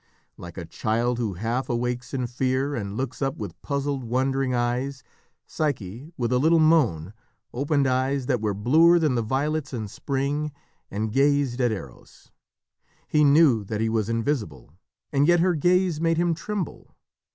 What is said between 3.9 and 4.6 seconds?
wondering